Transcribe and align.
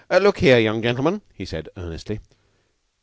"Look 0.09 0.41
'ere, 0.41 0.59
young 0.59 0.81
gentlemen," 0.81 1.21
he 1.35 1.45
said, 1.45 1.69
earnestly. 1.77 2.21